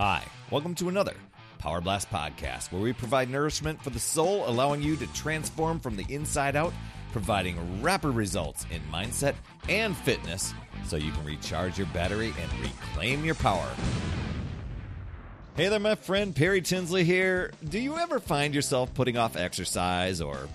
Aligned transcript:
Hi, 0.00 0.22
welcome 0.52 0.76
to 0.76 0.88
another 0.88 1.14
Power 1.58 1.80
Blast 1.80 2.08
podcast 2.08 2.70
where 2.70 2.80
we 2.80 2.92
provide 2.92 3.28
nourishment 3.28 3.82
for 3.82 3.90
the 3.90 3.98
soul, 3.98 4.48
allowing 4.48 4.80
you 4.80 4.94
to 4.94 5.08
transform 5.08 5.80
from 5.80 5.96
the 5.96 6.06
inside 6.08 6.54
out, 6.54 6.72
providing 7.10 7.82
rapid 7.82 8.10
results 8.10 8.64
in 8.70 8.80
mindset 8.92 9.34
and 9.68 9.96
fitness 9.96 10.54
so 10.86 10.94
you 10.94 11.10
can 11.10 11.24
recharge 11.24 11.78
your 11.78 11.88
battery 11.88 12.32
and 12.40 12.60
reclaim 12.60 13.24
your 13.24 13.34
power. 13.34 13.68
Hey 15.56 15.66
there, 15.68 15.80
my 15.80 15.96
friend 15.96 16.32
Perry 16.32 16.60
Tinsley 16.60 17.02
here. 17.02 17.50
Do 17.68 17.80
you 17.80 17.96
ever 17.96 18.20
find 18.20 18.54
yourself 18.54 18.94
putting 18.94 19.16
off 19.16 19.36
exercise 19.36 20.20
or 20.20 20.48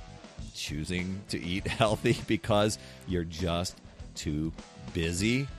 choosing 0.55 1.19
to 1.27 1.43
eat 1.43 1.67
healthy 1.67 2.17
because 2.27 2.77
you're 3.09 3.25
just 3.25 3.75
too 4.15 4.53
busy? 4.93 5.49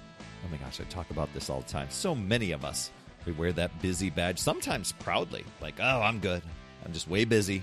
Oh 0.42 0.48
my 0.50 0.56
gosh, 0.56 0.80
I 0.80 0.84
talk 0.84 1.10
about 1.10 1.34
this 1.34 1.50
all 1.50 1.60
the 1.60 1.68
time. 1.68 1.88
So 1.90 2.14
many 2.14 2.52
of 2.52 2.64
us, 2.64 2.90
we 3.26 3.32
wear 3.32 3.52
that 3.52 3.80
busy 3.80 4.10
badge, 4.10 4.38
sometimes 4.38 4.92
proudly, 4.92 5.44
like, 5.60 5.74
oh, 5.80 6.00
I'm 6.02 6.18
good. 6.18 6.42
I'm 6.84 6.92
just 6.92 7.08
way 7.08 7.24
busy. 7.24 7.62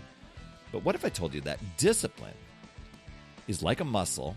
But 0.71 0.83
what 0.83 0.95
if 0.95 1.05
I 1.05 1.09
told 1.09 1.33
you 1.33 1.41
that 1.41 1.59
discipline 1.77 2.33
is 3.47 3.61
like 3.61 3.79
a 3.79 3.85
muscle 3.85 4.35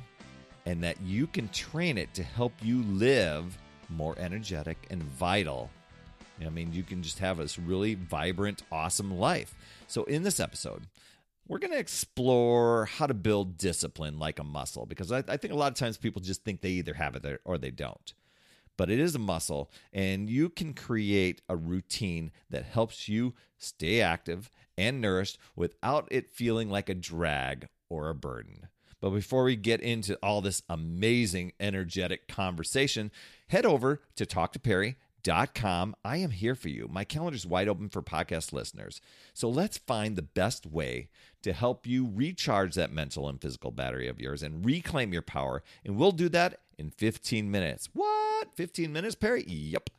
and 0.67 0.83
that 0.83 1.01
you 1.01 1.27
can 1.27 1.49
train 1.49 1.99
it 1.99 2.13
to 2.15 2.23
help 2.23 2.53
you 2.63 2.83
live 2.83 3.57
more 3.89 4.15
energetic 4.19 4.87
and 4.91 5.03
vital? 5.03 5.71
I 6.45 6.49
mean, 6.49 6.73
you 6.73 6.83
can 6.83 7.03
just 7.03 7.21
have 7.21 7.39
this 7.39 7.59
really 7.59 7.95
vibrant, 7.95 8.63
awesome 8.73 9.19
life. 9.19 9.55
So, 9.87 10.05
in 10.05 10.25
this 10.25 10.41
episode, 10.41 10.83
we're 11.47 11.59
going 11.59 11.73
to 11.73 11.79
explore 11.79 12.87
how 12.87 13.07
to 13.07 13.15
build 13.15 13.59
discipline 13.59 14.19
like 14.19 14.39
a 14.39 14.45
muscle 14.45 14.87
because 14.87 15.13
I, 15.13 15.23
I, 15.29 15.37
think 15.37 15.53
a 15.53 15.57
lot 15.57 15.71
of 15.71 15.79
times 15.79 15.97
people 15.97 16.23
just 16.23 16.43
think 16.43 16.61
they 16.61 16.71
either 16.71 16.95
have 16.95 17.17
it 17.17 17.41
or 17.45 17.59
they 17.59 17.71
don't. 17.71 18.15
But 18.77 18.91
it 18.91 18.99
is 18.99 19.15
a 19.15 19.21
muscle, 19.21 19.71
and 19.93 20.29
you 20.29 20.49
can 20.49 20.75
create 20.75 21.43
a 21.49 21.57
routine 21.57 22.33
that 22.51 22.65
helps 22.65 23.09
you 23.09 23.35
stay 23.57 24.01
active 24.01 24.51
and 24.77 25.01
nourished 25.01 25.39
without 25.55 26.09
it 26.11 26.31
feeling 26.31 26.71
like 26.71 26.89
a 26.89 26.95
drag 26.95 27.69
or 27.89 28.09
a 28.09 28.15
burden. 28.15 28.69
But 29.01 29.11
before 29.11 29.45
we 29.45 29.57
get 29.57 29.83
into 29.83 30.17
all 30.23 30.41
this 30.41 30.63
amazing, 30.69 31.53
energetic 31.61 32.27
conversation, 32.27 33.11
head 33.49 33.67
over 33.67 34.01
to 34.17 34.25
talktoperry.com. 34.25 35.95
I 36.03 36.17
am 36.17 36.31
here 36.31 36.55
for 36.55 36.71
you. 36.71 36.89
My 36.91 37.05
calendar 37.05 37.37
is 37.37 37.47
wide 37.47 37.69
open 37.69 37.91
for 37.91 38.01
podcast 38.01 38.53
listeners. 38.53 39.03
So 39.35 39.49
let's 39.51 39.77
find 39.77 40.17
the 40.17 40.23
best 40.23 40.67
way 40.67 41.11
to 41.43 41.53
help 41.53 41.87
you 41.87 42.11
recharge 42.15 42.75
that 42.77 42.93
mental 42.93 43.29
and 43.29 43.41
physical 43.41 43.71
battery 43.71 44.09
of 44.09 44.19
yours 44.19 44.43
and 44.43 44.65
reclaim 44.65 45.13
your 45.13 45.21
power. 45.21 45.63
And 45.85 45.97
we'll 45.97 46.11
do 46.11 46.31
that 46.31 46.61
in 46.79 46.91
15 46.91 47.51
minutes. 47.51 47.89
What? 47.93 48.49
15 48.55 48.93
minutes, 48.93 49.15
Perry? 49.15 49.45
Yep. 49.47 49.91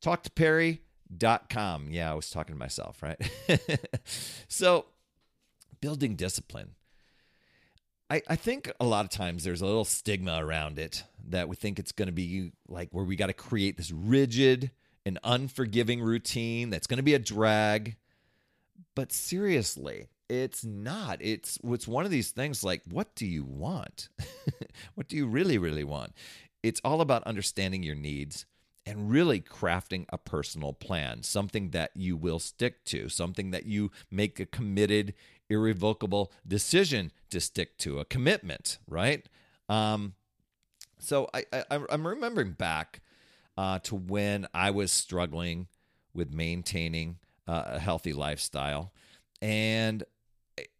TalkToPerry.com. 0.00 1.88
Yeah, 1.90 2.10
I 2.10 2.14
was 2.14 2.30
talking 2.30 2.54
to 2.54 2.58
myself, 2.58 3.02
right? 3.02 3.18
so, 4.48 4.86
building 5.80 6.16
discipline. 6.16 6.74
I, 8.10 8.22
I 8.28 8.36
think 8.36 8.70
a 8.78 8.84
lot 8.84 9.04
of 9.04 9.10
times 9.10 9.44
there's 9.44 9.62
a 9.62 9.66
little 9.66 9.84
stigma 9.84 10.44
around 10.44 10.78
it 10.78 11.04
that 11.28 11.48
we 11.48 11.56
think 11.56 11.78
it's 11.78 11.92
going 11.92 12.06
to 12.06 12.12
be 12.12 12.52
like 12.68 12.90
where 12.92 13.04
we 13.04 13.16
got 13.16 13.26
to 13.26 13.32
create 13.32 13.76
this 13.76 13.90
rigid 13.90 14.70
and 15.06 15.18
unforgiving 15.24 16.02
routine 16.02 16.70
that's 16.70 16.86
going 16.86 16.98
to 16.98 17.02
be 17.02 17.14
a 17.14 17.18
drag. 17.18 17.96
But 18.94 19.10
seriously, 19.10 20.08
it's 20.28 20.64
not. 20.64 21.18
It's 21.20 21.58
it's 21.64 21.88
one 21.88 22.04
of 22.04 22.10
these 22.10 22.30
things 22.30 22.64
like 22.64 22.82
what 22.88 23.14
do 23.14 23.26
you 23.26 23.44
want? 23.44 24.08
what 24.94 25.08
do 25.08 25.16
you 25.16 25.26
really 25.26 25.58
really 25.58 25.84
want? 25.84 26.12
It's 26.62 26.80
all 26.84 27.00
about 27.00 27.24
understanding 27.24 27.82
your 27.82 27.94
needs 27.94 28.46
and 28.86 29.10
really 29.10 29.40
crafting 29.40 30.04
a 30.10 30.18
personal 30.18 30.72
plan, 30.72 31.22
something 31.22 31.70
that 31.70 31.90
you 31.94 32.16
will 32.16 32.38
stick 32.38 32.84
to, 32.84 33.08
something 33.08 33.50
that 33.50 33.64
you 33.64 33.90
make 34.10 34.38
a 34.40 34.46
committed, 34.46 35.14
irrevocable 35.48 36.32
decision 36.46 37.10
to 37.30 37.40
stick 37.40 37.78
to, 37.78 37.98
a 37.98 38.04
commitment, 38.04 38.78
right? 38.86 39.26
Um, 39.68 40.14
so 40.98 41.28
I, 41.34 41.44
I 41.52 41.80
I'm 41.90 42.06
remembering 42.06 42.52
back 42.52 43.00
uh, 43.56 43.78
to 43.80 43.94
when 43.94 44.46
I 44.52 44.70
was 44.70 44.92
struggling 44.92 45.68
with 46.12 46.32
maintaining 46.32 47.18
uh, 47.46 47.64
a 47.66 47.78
healthy 47.78 48.12
lifestyle, 48.12 48.92
and 49.44 50.04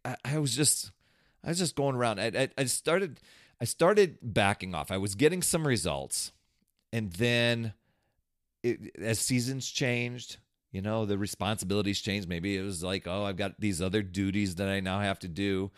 I, 0.03 0.15
I 0.25 0.39
was 0.39 0.55
just 0.55 0.91
I 1.43 1.49
was 1.49 1.59
just 1.59 1.75
going 1.75 1.95
around. 1.95 2.19
I, 2.19 2.31
I, 2.35 2.49
I 2.57 2.65
started 2.65 3.19
I 3.61 3.65
started 3.65 4.17
backing 4.23 4.73
off. 4.73 4.91
I 4.91 4.97
was 4.97 5.13
getting 5.13 5.43
some 5.43 5.67
results, 5.67 6.31
and 6.91 7.13
then 7.13 7.73
it, 8.63 8.95
as 8.99 9.19
seasons 9.19 9.69
changed, 9.69 10.37
you 10.71 10.81
know, 10.81 11.05
the 11.05 11.17
responsibilities 11.17 12.01
changed. 12.01 12.27
Maybe 12.27 12.57
it 12.57 12.63
was 12.63 12.83
like, 12.83 13.07
oh, 13.07 13.23
I've 13.23 13.37
got 13.37 13.59
these 13.59 13.83
other 13.83 14.01
duties 14.01 14.55
that 14.55 14.67
I 14.67 14.79
now 14.79 14.99
have 14.99 15.19
to 15.19 15.27
do. 15.27 15.71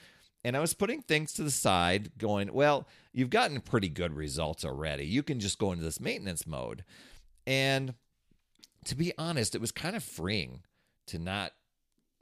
And 0.45 0.55
I 0.55 0.61
was 0.61 0.73
putting 0.73 1.01
things 1.01 1.33
to 1.33 1.43
the 1.43 1.51
side, 1.51 2.11
going, 2.17 2.53
well, 2.53 2.87
you've 3.11 3.29
gotten 3.29 3.59
pretty 3.59 3.89
good 3.89 4.13
results 4.13 4.63
already. 4.63 5.05
You 5.05 5.23
can 5.23 5.41
just 5.41 5.59
go 5.59 5.73
into 5.73 5.83
this 5.83 5.99
maintenance 5.99 6.47
mode. 6.47 6.85
And 7.45 7.95
to 8.85 8.95
be 8.95 9.11
honest, 9.17 9.55
it 9.55 9.61
was 9.61 9.73
kind 9.73 9.97
of 9.97 10.03
freeing 10.03 10.61
to 11.07 11.19
not 11.19 11.51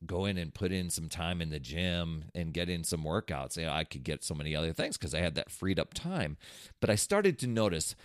go 0.06 0.26
in 0.26 0.38
and 0.38 0.54
put 0.54 0.72
in 0.72 0.90
some 0.90 1.10
time 1.10 1.42
in 1.42 1.50
the 1.50 1.60
gym 1.60 2.26
and 2.34 2.54
get 2.54 2.70
in 2.70 2.84
some 2.84 3.04
workouts. 3.04 3.58
You 3.58 3.66
know, 3.66 3.72
I 3.72 3.84
could 3.84 4.04
get 4.04 4.24
so 4.24 4.34
many 4.34 4.56
other 4.56 4.74
things 4.74 4.98
because 4.98 5.14
I 5.14 5.20
had 5.20 5.36
that 5.36 5.52
freed 5.52 5.80
up 5.80 5.94
time. 5.94 6.38
But 6.80 6.90
I 6.90 6.96
started 6.96 7.40
to 7.40 7.48
notice 7.48 7.96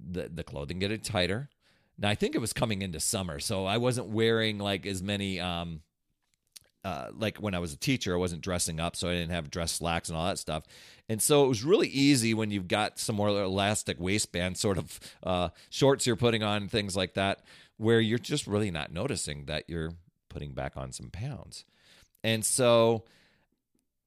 the 0.00 0.28
the 0.32 0.44
clothing 0.44 0.78
getting 0.78 1.00
tighter. 1.00 1.48
Now 1.98 2.08
I 2.08 2.14
think 2.14 2.34
it 2.34 2.40
was 2.40 2.52
coming 2.52 2.82
into 2.82 3.00
summer, 3.00 3.38
so 3.38 3.66
I 3.66 3.78
wasn't 3.78 4.08
wearing 4.08 4.58
like 4.58 4.86
as 4.86 5.02
many 5.02 5.40
um 5.40 5.80
uh, 6.84 7.08
like 7.16 7.38
when 7.38 7.54
I 7.54 7.58
was 7.60 7.72
a 7.72 7.78
teacher, 7.78 8.12
I 8.12 8.18
wasn't 8.18 8.42
dressing 8.42 8.78
up, 8.78 8.94
so 8.94 9.08
I 9.08 9.12
didn't 9.14 9.30
have 9.30 9.50
dress 9.50 9.72
slacks 9.72 10.10
and 10.10 10.18
all 10.18 10.26
that 10.26 10.38
stuff. 10.38 10.64
And 11.08 11.20
so 11.20 11.44
it 11.46 11.48
was 11.48 11.64
really 11.64 11.88
easy 11.88 12.34
when 12.34 12.50
you've 12.50 12.68
got 12.68 12.98
some 12.98 13.16
more 13.16 13.28
elastic 13.30 13.98
waistband 13.98 14.58
sort 14.58 14.76
of 14.76 15.00
uh, 15.22 15.48
shorts 15.70 16.06
you're 16.06 16.16
putting 16.16 16.42
on, 16.42 16.68
things 16.68 16.94
like 16.94 17.14
that, 17.14 17.40
where 17.78 18.00
you're 18.00 18.18
just 18.18 18.46
really 18.46 18.70
not 18.70 18.92
noticing 18.92 19.46
that 19.46 19.64
you're 19.66 19.92
putting 20.34 20.52
back 20.52 20.76
on 20.76 20.92
some 20.92 21.10
pounds. 21.10 21.64
And 22.24 22.44
so 22.44 23.04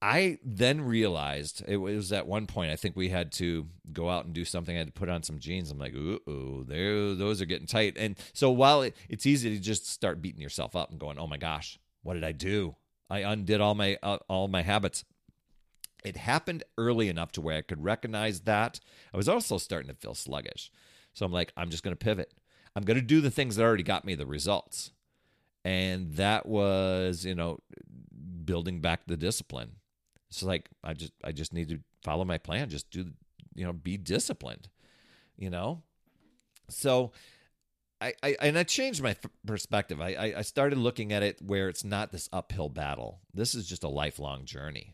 I 0.02 0.38
then 0.44 0.82
realized 0.82 1.64
it 1.68 1.78
was 1.78 2.12
at 2.12 2.28
one 2.28 2.46
point 2.46 2.72
I 2.72 2.76
think 2.76 2.96
we 2.96 3.10
had 3.10 3.32
to 3.34 3.66
go 3.94 4.10
out 4.10 4.26
and 4.26 4.34
do 4.34 4.46
something. 4.46 4.76
I 4.76 4.80
had 4.80 4.88
to 4.88 4.94
put 4.94 5.10
on 5.10 5.24
some 5.24 5.40
jeans. 5.40 5.72
I'm 5.72 5.80
like, 5.80 5.96
ooh, 5.96 6.66
those 6.68 7.42
are 7.42 7.46
getting 7.46 7.66
tight. 7.66 7.96
And 7.98 8.16
so 8.34 8.52
while 8.52 8.84
it, 8.84 8.96
it's 9.10 9.26
easy 9.26 9.50
to 9.56 9.60
just 9.60 9.88
start 9.88 10.22
beating 10.22 10.42
yourself 10.42 10.76
up 10.76 10.92
and 10.92 11.00
going, 11.00 11.18
oh 11.18 11.28
my 11.28 11.38
gosh, 11.38 11.80
what 12.04 12.14
did 12.14 12.24
I 12.24 12.34
do? 12.34 12.76
I 13.09 13.20
undid 13.20 13.62
all 13.62 13.74
my 13.74 13.98
uh, 14.04 14.18
all 14.28 14.48
my 14.50 14.62
habits. 14.62 15.06
It 16.04 16.18
happened 16.18 16.64
early 16.78 17.09
enough 17.09 17.32
to 17.34 17.42
where 17.42 17.58
I 17.58 17.62
could 17.62 17.84
recognize 17.84 18.42
that. 18.42 18.80
I 19.14 19.18
was 19.18 19.30
also 19.30 19.58
starting 19.58 19.90
to 19.90 19.96
feel 19.96 20.14
sluggish. 20.14 20.72
So 21.14 21.26
I'm 21.26 21.32
like, 21.32 21.54
I'm 21.58 21.70
just 21.70 21.84
going 21.84 21.96
to 21.96 22.04
pivot. 22.04 22.34
I'm 22.76 22.84
going 22.84 23.00
to 23.00 23.02
do 23.02 23.22
the 23.22 23.32
things 23.32 23.56
that 23.56 23.64
already 23.64 23.84
got 23.84 24.06
me 24.06 24.14
the 24.14 24.28
results 24.28 24.92
and 25.67 26.13
that 26.13 26.45
was 26.45 27.25
you 27.25 27.35
know 27.35 27.59
building 28.45 28.79
back 28.79 29.01
the 29.05 29.17
discipline 29.17 29.72
it's 30.29 30.41
like 30.41 30.69
i 30.83 30.94
just 30.94 31.11
i 31.25 31.31
just 31.33 31.53
need 31.53 31.67
to 31.67 31.79
follow 32.03 32.23
my 32.23 32.38
plan 32.38 32.69
just 32.69 32.89
do 32.89 33.11
you 33.53 33.66
know 33.66 33.73
be 33.73 33.97
disciplined 33.97 34.69
you 35.35 35.50
know 35.50 35.83
so 36.69 37.11
I, 38.00 38.13
I 38.22 38.35
and 38.41 38.59
I 38.59 38.63
changed 38.63 39.01
my 39.01 39.16
perspective. 39.47 40.00
I, 40.00 40.33
I 40.38 40.41
started 40.44 40.78
looking 40.78 41.13
at 41.13 41.23
it 41.23 41.41
where 41.41 41.67
it's 41.67 41.84
not 41.84 42.11
this 42.11 42.29
uphill 42.31 42.69
battle. 42.69 43.22
This 43.34 43.55
is 43.55 43.67
just 43.67 43.84
a 43.84 43.88
lifelong 43.88 44.45
journey, 44.45 44.94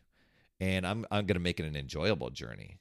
and 0.62 0.88
I'm 0.88 1.06
I'm 1.12 1.26
going 1.26 1.36
to 1.36 1.42
make 1.42 1.60
it 1.60 1.66
an 1.66 1.76
enjoyable 1.76 2.30
journey, 2.30 2.80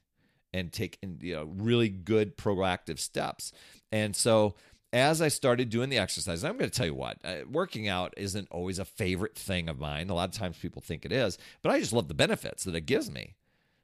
and 0.53 0.71
take 0.71 0.97
you 1.01 1.35
know 1.35 1.43
really 1.43 1.89
good 1.89 2.37
proactive 2.37 2.99
steps. 2.99 3.51
And 3.91 4.15
so 4.15 4.55
as 4.93 5.23
I 5.23 5.27
started 5.27 5.71
doing 5.71 5.89
the 5.89 5.97
exercise, 5.97 6.43
I'm 6.43 6.57
going 6.57 6.69
to 6.69 6.75
tell 6.77 6.85
you 6.85 6.93
what, 6.93 7.17
uh, 7.25 7.37
working 7.51 7.87
out 7.87 8.13
isn't 8.15 8.47
always 8.51 8.77
a 8.77 8.85
favorite 8.85 9.35
thing 9.35 9.67
of 9.67 9.79
mine. 9.79 10.09
A 10.09 10.13
lot 10.13 10.29
of 10.29 10.35
times 10.35 10.57
people 10.59 10.83
think 10.83 11.03
it 11.03 11.11
is, 11.11 11.39
but 11.63 11.71
I 11.71 11.79
just 11.79 11.93
love 11.93 12.07
the 12.07 12.13
benefits 12.13 12.63
that 12.63 12.75
it 12.75 12.85
gives 12.85 13.09
me. 13.09 13.33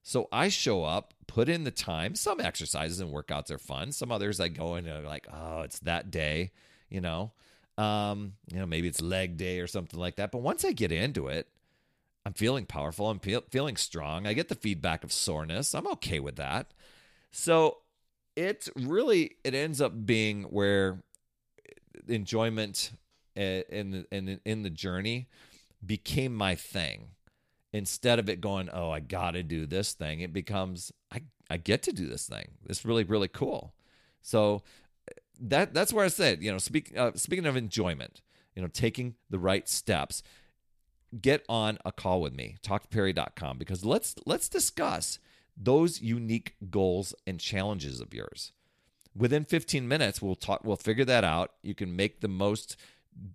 So 0.03 0.29
I 0.31 0.49
show 0.49 0.83
up, 0.83 1.15
put 1.27 1.49
in 1.49 1.63
the 1.63 1.71
time. 1.71 2.13
Some 2.15 2.39
exercises 2.39 2.99
and 2.99 3.11
workouts 3.11 3.49
are 3.49 3.57
fun. 3.57 3.91
Some 3.91 4.11
others 4.11 4.39
I 4.39 4.49
go 4.49 4.75
in 4.75 4.87
and 4.87 5.05
like, 5.05 5.27
oh, 5.33 5.61
it's 5.61 5.79
that 5.79 6.11
day, 6.11 6.51
you 6.89 7.01
know. 7.01 7.31
Um, 7.77 8.33
you 8.51 8.59
know, 8.59 8.65
maybe 8.65 8.87
it's 8.87 9.01
leg 9.01 9.35
day 9.35 9.59
or 9.59 9.67
something 9.67 9.99
like 9.99 10.17
that. 10.17 10.31
But 10.31 10.41
once 10.41 10.63
I 10.63 10.73
get 10.73 10.91
into 10.91 11.27
it, 11.27 11.47
I'm 12.25 12.33
feeling 12.33 12.65
powerful. 12.65 13.09
I'm 13.09 13.19
fe- 13.19 13.41
feeling 13.49 13.77
strong. 13.77 14.27
I 14.27 14.33
get 14.33 14.47
the 14.47 14.55
feedback 14.55 15.03
of 15.03 15.11
soreness. 15.11 15.73
I'm 15.73 15.87
okay 15.87 16.19
with 16.19 16.35
that. 16.35 16.73
So 17.31 17.78
it 18.39 18.69
really 18.75 19.35
it 19.43 19.53
ends 19.53 19.81
up 19.81 20.05
being 20.05 20.43
where 20.43 21.03
enjoyment 22.07 22.91
eh, 23.35 23.63
in 23.69 24.05
in 24.11 24.39
in 24.45 24.63
the 24.63 24.69
journey 24.69 25.27
became 25.85 26.33
my 26.33 26.55
thing. 26.55 27.09
Instead 27.73 28.17
of 28.17 28.29
it 28.29 28.41
going 28.41 28.69
oh 28.71 28.89
i 28.89 28.99
gotta 28.99 29.43
do 29.43 29.65
this 29.65 29.93
thing 29.93 30.21
it 30.21 30.33
becomes 30.33 30.91
i 31.11 31.21
i 31.51 31.57
get 31.57 31.83
to 31.83 31.91
do 31.91 32.07
this 32.07 32.27
thing. 32.27 32.47
It's 32.67 32.85
really 32.85 33.03
really 33.03 33.27
cool. 33.27 33.73
So 34.21 34.63
that 35.41 35.73
that's 35.73 35.91
where 35.91 36.05
I 36.05 36.09
said, 36.09 36.41
you 36.41 36.51
know, 36.51 36.57
speak, 36.57 36.97
uh, 36.97 37.11
speaking 37.15 37.45
of 37.45 37.55
enjoyment, 37.55 38.21
you 38.55 38.61
know, 38.61 38.67
taking 38.67 39.15
the 39.29 39.39
right 39.39 39.67
steps, 39.67 40.23
get 41.21 41.45
on 41.49 41.77
a 41.85 41.91
call 41.91 42.21
with 42.21 42.33
me, 42.33 42.57
talktoperry.com, 42.61 43.57
because 43.57 43.85
let's 43.85 44.15
let's 44.25 44.49
discuss 44.49 45.19
those 45.59 46.01
unique 46.01 46.55
goals 46.69 47.13
and 47.27 47.39
challenges 47.39 47.99
of 47.99 48.13
yours. 48.13 48.53
Within 49.15 49.43
15 49.43 49.87
minutes, 49.87 50.21
we'll 50.21 50.35
talk. 50.35 50.63
We'll 50.63 50.77
figure 50.77 51.05
that 51.05 51.23
out. 51.23 51.51
You 51.61 51.75
can 51.75 51.95
make 51.95 52.21
the 52.21 52.27
most 52.29 52.77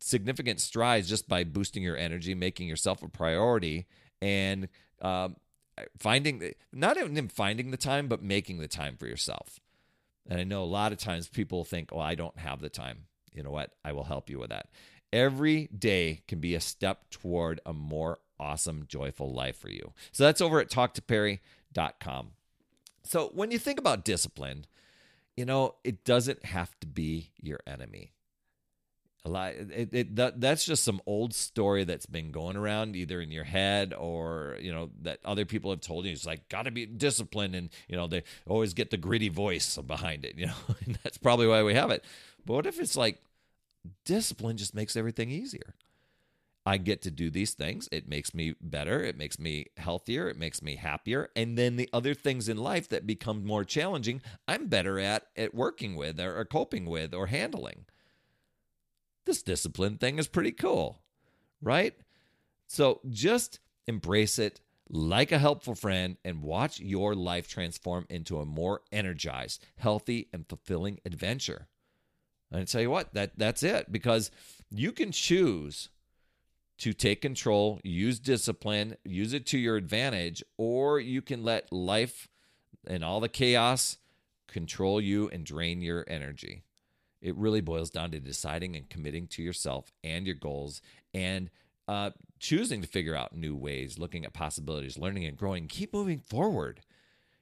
significant 0.01 0.61
strides 0.61 1.09
just 1.09 1.29
by 1.29 1.45
boosting 1.45 1.83
your 1.83 1.97
energy, 1.97 2.35
making 2.35 2.69
yourself 2.69 3.03
a 3.03 3.09
priority, 3.09 3.87
and 4.23 4.69
um, 5.03 5.37
finding 5.99 6.55
not 6.73 6.97
even 6.97 7.29
finding 7.29 7.71
the 7.71 7.77
time, 7.77 8.09
but 8.09 8.23
making 8.23 8.59
the 8.59 8.69
time 8.69 8.97
for 8.97 9.07
yourself. 9.07 9.61
And 10.27 10.41
I 10.41 10.45
know 10.45 10.63
a 10.63 10.65
lot 10.65 10.93
of 10.93 10.99
times 10.99 11.29
people 11.29 11.65
think, 11.65 11.91
"Well, 11.93 12.01
I 12.01 12.15
don't 12.15 12.39
have 12.39 12.61
the 12.61 12.71
time." 12.71 13.07
You 13.33 13.43
know 13.43 13.51
what? 13.51 13.73
I 13.85 13.93
will 13.93 14.05
help 14.05 14.31
you 14.31 14.39
with 14.39 14.51
that. 14.51 14.69
Every 15.13 15.67
day 15.67 16.23
can 16.27 16.41
be 16.41 16.55
a 16.55 16.61
step 16.61 17.11
toward 17.11 17.61
a 17.67 17.73
more 17.73 18.21
awesome, 18.39 18.85
joyful 18.89 19.33
life 19.33 19.59
for 19.59 19.71
you. 19.71 19.93
So 20.13 20.25
that's 20.25 20.41
over 20.41 20.61
at 20.61 20.71
talktoperry.com. 21.75 22.31
So 23.03 23.31
when 23.35 23.51
you 23.51 23.59
think 23.59 23.79
about 23.79 24.05
discipline, 24.05 24.67
you 25.37 25.45
know, 25.45 25.75
it 25.85 26.05
doesn't 26.05 26.45
have 26.47 26.79
to 26.81 26.87
be 26.87 27.33
your 27.41 27.61
enemy. 27.67 28.13
A 29.27 29.31
lot, 29.31 29.55
it, 29.55 29.89
it, 29.93 30.17
that, 30.17 30.41
that's 30.41 30.67
just 30.67 30.85
some 30.85 31.01
old 31.07 31.35
story 31.35 31.85
that's 31.85 32.05
been 32.05 32.31
going 32.31 32.57
around 32.57 32.95
either 32.95 33.23
in 33.23 33.31
your 33.31 33.45
head 33.45 33.95
or 33.95 34.59
you 34.61 34.71
know 34.71 34.91
that 35.01 35.19
other 35.25 35.47
people 35.47 35.71
have 35.71 35.81
told 35.81 36.05
you 36.05 36.13
it's 36.13 36.27
like 36.27 36.47
got 36.51 36.65
to 36.65 36.71
be 36.71 36.85
disciplined 36.85 37.55
and 37.55 37.71
you 37.89 37.97
know 37.97 38.07
they 38.07 38.23
always 38.47 38.75
get 38.75 38.91
the 38.91 38.99
gritty 38.99 39.31
voice 39.31 39.79
behind 39.79 40.27
it 40.27 40.37
you 40.37 40.45
know 40.45 40.53
and 40.85 40.99
that's 41.03 41.17
probably 41.17 41.47
why 41.47 41.63
we 41.63 41.73
have 41.73 41.91
it 41.91 42.05
but 42.45 42.53
what 42.53 42.67
if 42.67 42.79
it's 42.79 42.99
like 42.99 43.19
discipline 44.05 44.59
just 44.59 44.75
makes 44.75 44.95
everything 44.95 45.31
easier 45.31 45.75
I 46.67 46.79
get 46.79 47.03
to 47.03 47.11
do 47.11 47.31
these 47.31 47.53
things. 47.53 47.89
It 47.93 48.09
makes 48.09 48.33
me 48.33 48.55
better. 48.61 49.03
It 49.03 49.19
makes 49.19 49.39
me 49.39 49.67
healthier. 49.77 50.29
It 50.29 50.39
makes 50.39 50.63
me 50.63 50.77
happier. 50.77 51.29
And 51.37 51.59
then 51.59 51.77
the 51.77 51.91
other 51.93 52.15
things 52.15 52.49
in 52.49 52.57
life 52.57 52.89
that 52.89 53.07
become 53.07 53.45
more 53.45 53.65
challenging, 53.65 54.23
I'm 54.49 54.69
better 54.69 54.99
at 54.99 55.27
at 55.37 55.55
working 55.55 55.95
with 55.95 56.19
or, 56.19 56.39
or 56.39 56.45
coping 56.47 56.87
with 56.87 57.13
or 57.13 57.27
handling. 57.27 57.85
This 59.27 59.43
discipline 59.43 59.99
thing 59.99 60.19
is 60.19 60.27
pretty 60.27 60.53
cool, 60.53 61.03
right? 61.61 61.95
So 62.67 63.01
just 63.11 63.61
embrace 63.87 64.39
it 64.39 64.61
like 64.89 65.33
a 65.33 65.39
helpful 65.39 65.75
friend 65.75 66.17
and 66.25 66.43
watch 66.43 66.81
your 66.81 67.15
life 67.15 67.49
transform 67.49 68.07
into 68.09 68.39
a 68.39 68.47
more 68.47 68.83
energized, 68.93 69.65
healthy, 69.77 70.29
and 70.33 70.47
fulfilling 70.49 71.01
adventure. 71.05 71.69
And 72.51 72.63
I 72.63 72.65
tell 72.65 72.81
you 72.81 72.91
what, 72.91 73.13
that 73.15 73.33
that's 73.37 73.63
it 73.63 73.91
because 73.91 74.31
you 74.71 74.93
can 74.93 75.13
choose 75.13 75.89
to 76.79 76.93
take 76.93 77.21
control, 77.21 77.81
use 77.83 78.19
discipline, 78.19 78.97
use 79.05 79.33
it 79.33 79.47
to 79.47 79.59
your 79.59 79.77
advantage, 79.77 80.43
or 80.57 80.99
you 80.99 81.23
can 81.23 81.45
let 81.45 81.73
life 81.73 82.29
and 82.87 83.05
all 83.05 83.21
the 83.21 83.29
chaos 83.29 83.99
control 84.49 85.01
you 85.01 85.29
and 85.31 85.45
drain 85.45 85.83
your 85.83 86.05
energy. 86.09 86.63
It 87.21 87.37
really 87.37 87.61
boils 87.61 87.91
down 87.91 88.11
to 88.11 88.21
deciding 88.21 88.77
and 88.77 88.89
committing 88.89 89.27
to 89.29 89.43
yourself 89.43 89.93
and 90.03 90.27
your 90.27 90.35
goals 90.35 90.83
and 91.15 91.49
uh, 91.89 92.11
choosing 92.39 92.83
to 92.83 92.89
figure 92.89 93.15
out 93.15 93.37
new 93.37 93.55
ways, 93.55 93.99
looking 93.99 94.25
at 94.25 94.33
possibilities, 94.33 94.99
learning 94.99 95.25
and 95.25 95.37
growing. 95.37 95.67
Keep 95.67 95.95
moving 95.95 96.19
forward. 96.19 96.81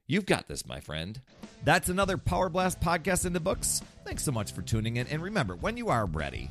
You've 0.07 0.27
got 0.27 0.47
this, 0.47 0.67
my 0.67 0.81
friend. 0.81 1.21
That's 1.65 1.89
another 1.89 2.19
Power 2.19 2.49
Blast 2.49 2.81
podcast 2.81 3.25
in 3.25 3.33
the 3.33 3.41
books. 3.41 3.83
Thanks 4.05 4.25
so 4.25 4.33
much 4.33 4.53
for 4.53 4.63
tuning 4.63 4.97
in. 4.97 5.07
And 5.07 5.23
remember, 5.23 5.57
when 5.57 5.77
you 5.77 5.89
are 5.89 6.07
ready, 6.07 6.51